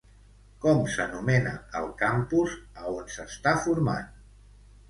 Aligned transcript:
Com 0.63 0.79
s'anomena 0.93 1.51
el 1.81 1.87
campus 2.01 2.57
a 2.85 2.89
on 3.01 3.15
s'està 3.19 3.55
formant? 3.67 4.13